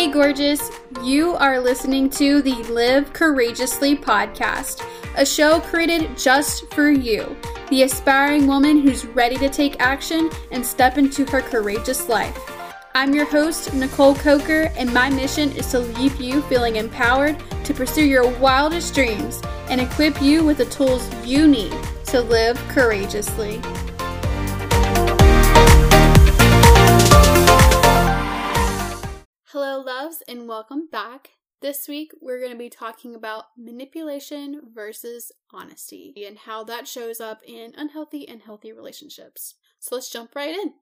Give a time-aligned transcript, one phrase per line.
[0.00, 0.70] Hey, gorgeous.
[1.02, 4.82] You are listening to the Live Courageously podcast,
[5.14, 7.36] a show created just for you,
[7.68, 12.34] the aspiring woman who's ready to take action and step into her courageous life.
[12.94, 17.74] I'm your host, Nicole Coker, and my mission is to leave you feeling empowered to
[17.74, 21.76] pursue your wildest dreams and equip you with the tools you need
[22.06, 23.60] to live courageously.
[29.52, 31.30] Hello, loves, and welcome back.
[31.60, 37.20] This week, we're going to be talking about manipulation versus honesty and how that shows
[37.20, 39.56] up in unhealthy and healthy relationships.
[39.80, 40.74] So let's jump right in.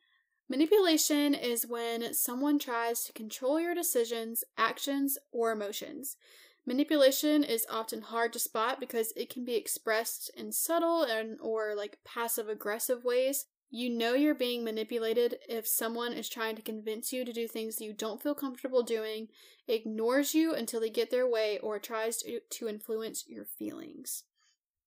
[0.50, 6.18] Manipulation is when someone tries to control your decisions, actions, or emotions.
[6.66, 11.74] Manipulation is often hard to spot because it can be expressed in subtle and or
[11.74, 17.12] like passive aggressive ways you know you're being manipulated if someone is trying to convince
[17.12, 19.28] you to do things you don't feel comfortable doing,
[19.66, 24.24] ignores you until they get their way, or tries to, to influence your feelings.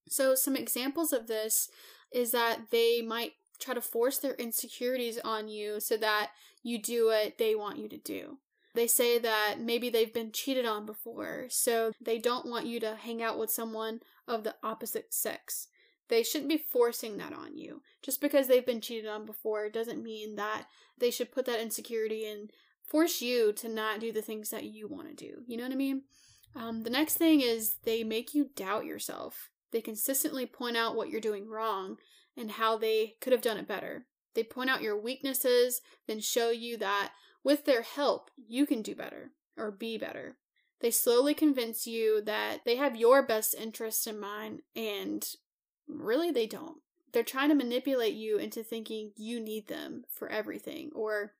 [0.09, 1.69] So, some examples of this
[2.11, 6.31] is that they might try to force their insecurities on you so that
[6.63, 8.39] you do what they want you to do.
[8.73, 12.95] They say that maybe they've been cheated on before, so they don't want you to
[12.95, 15.67] hang out with someone of the opposite sex.
[16.11, 17.81] They shouldn't be forcing that on you.
[18.01, 20.65] Just because they've been cheated on before doesn't mean that
[20.97, 22.51] they should put that insecurity and
[22.83, 25.43] force you to not do the things that you want to do.
[25.47, 26.01] You know what I mean?
[26.53, 29.51] Um, the next thing is they make you doubt yourself.
[29.71, 31.95] They consistently point out what you're doing wrong
[32.35, 34.05] and how they could have done it better.
[34.33, 38.95] They point out your weaknesses, then show you that with their help, you can do
[38.95, 40.35] better or be better.
[40.81, 45.25] They slowly convince you that they have your best interests in mind and
[45.99, 46.77] really they don't.
[47.13, 51.33] They're trying to manipulate you into thinking you need them for everything or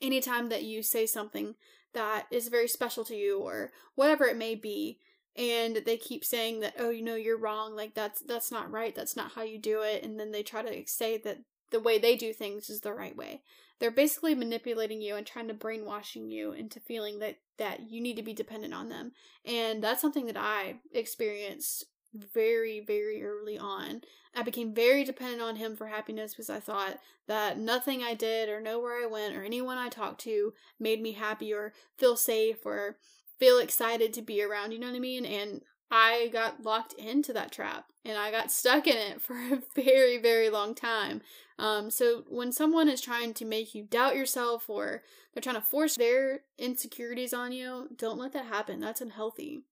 [0.00, 1.54] anytime that you say something
[1.92, 4.98] that is very special to you or whatever it may be
[5.36, 8.94] and they keep saying that oh you know you're wrong like that's that's not right
[8.94, 11.38] that's not how you do it and then they try to say that
[11.70, 13.42] the way they do things is the right way
[13.78, 18.16] they're basically manipulating you and trying to brainwashing you into feeling that that you need
[18.16, 19.12] to be dependent on them
[19.44, 24.02] and that's something that i experienced very, very early on.
[24.34, 28.48] I became very dependent on him for happiness because I thought that nothing I did
[28.48, 32.16] or know where I went or anyone I talked to made me happy or feel
[32.16, 32.96] safe or
[33.38, 34.72] feel excited to be around.
[34.72, 35.24] You know what I mean?
[35.24, 39.62] And I got locked into that trap and I got stuck in it for a
[39.74, 41.22] very, very long time.
[41.58, 45.60] Um, so when someone is trying to make you doubt yourself or they're trying to
[45.60, 48.80] force their insecurities on you, don't let that happen.
[48.80, 49.62] That's unhealthy.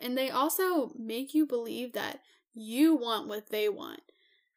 [0.00, 2.20] And they also make you believe that
[2.54, 4.00] you want what they want.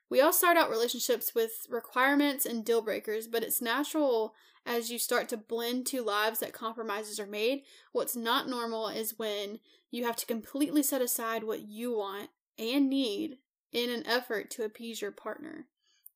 [0.09, 4.35] We all start out relationships with requirements and deal breakers, but it's natural
[4.66, 7.63] as you start to blend two lives that compromises are made.
[7.91, 9.59] What's not normal is when
[9.90, 12.29] you have to completely set aside what you want
[12.59, 13.38] and need
[13.72, 15.66] in an effort to appease your partner.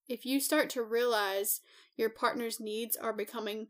[0.07, 1.61] If you start to realize
[1.97, 3.67] your partner's needs are becoming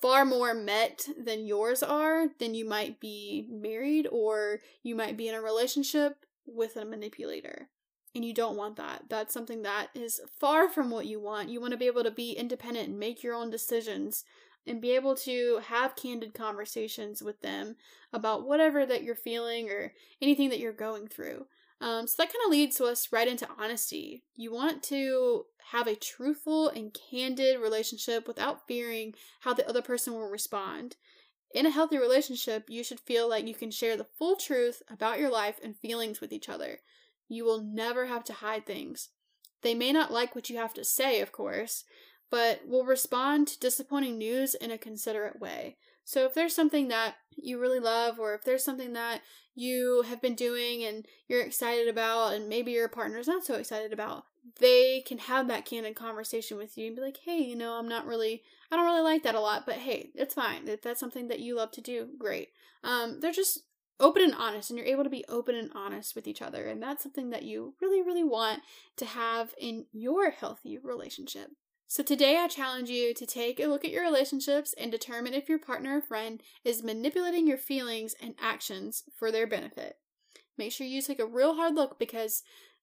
[0.00, 5.28] far more met than yours are, then you might be married or you might be
[5.28, 7.68] in a relationship with a manipulator.
[8.14, 9.04] And you don't want that.
[9.08, 11.50] That's something that is far from what you want.
[11.50, 14.24] You want to be able to be independent and make your own decisions
[14.66, 17.76] and be able to have candid conversations with them
[18.12, 21.46] about whatever that you're feeling or anything that you're going through.
[21.80, 24.24] Um, so that kind of leads us right into honesty.
[24.34, 30.14] You want to have a truthful and candid relationship without fearing how the other person
[30.14, 30.96] will respond.
[31.54, 35.18] In a healthy relationship, you should feel like you can share the full truth about
[35.18, 36.80] your life and feelings with each other.
[37.28, 39.10] You will never have to hide things.
[39.62, 41.84] They may not like what you have to say, of course,
[42.30, 45.76] but will respond to disappointing news in a considerate way.
[46.06, 49.22] So if there's something that you really love, or if there's something that
[49.56, 53.92] you have been doing and you're excited about, and maybe your partner's not so excited
[53.92, 54.22] about,
[54.60, 57.88] they can have that candid conversation with you and be like, hey, you know, I'm
[57.88, 60.68] not really, I don't really like that a lot, but hey, it's fine.
[60.68, 62.50] If that's something that you love to do, great.
[62.84, 63.64] Um, they're just
[63.98, 66.66] open and honest, and you're able to be open and honest with each other.
[66.66, 68.62] And that's something that you really, really want
[68.98, 71.50] to have in your healthy relationship.
[71.88, 75.48] So today I challenge you to take a look at your relationships and determine if
[75.48, 79.96] your partner or friend is manipulating your feelings and actions for their benefit.
[80.58, 82.42] Make sure you take a real hard look because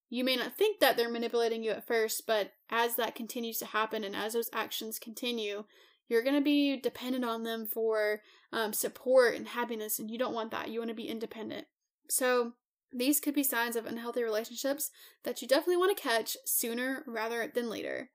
[0.09, 3.65] you may not think that they're manipulating you at first, but as that continues to
[3.65, 5.65] happen and as those actions continue,
[6.07, 8.21] you're going to be dependent on them for
[8.51, 10.69] um, support and happiness, and you don't want that.
[10.69, 11.65] You want to be independent.
[12.09, 12.53] So,
[12.95, 14.91] these could be signs of unhealthy relationships
[15.23, 18.11] that you definitely want to catch sooner rather than later.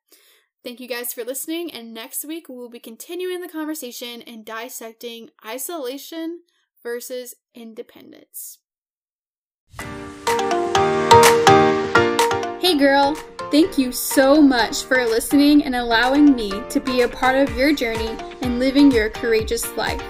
[0.65, 4.45] Thank you guys for listening, and next week we will be continuing the conversation and
[4.45, 6.41] dissecting isolation
[6.83, 8.59] versus independence.
[12.61, 13.15] Hey girl,
[13.53, 17.73] thank you so much for listening and allowing me to be a part of your
[17.73, 20.03] journey and living your courageous life.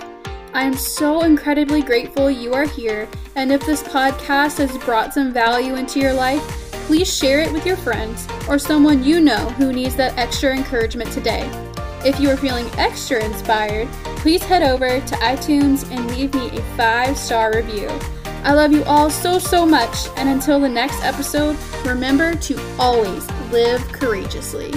[0.55, 3.07] I am so incredibly grateful you are here,
[3.37, 7.67] and if this podcast has brought some value into your life, please share it with
[7.67, 11.47] your friends or someone you know who needs that extra encouragement today.
[12.03, 16.63] If you are feeling extra inspired, please head over to iTunes and leave me a
[16.79, 17.91] five star review.
[18.43, 23.31] I love you all so, so much, and until the next episode, remember to always
[23.53, 24.73] live courageously.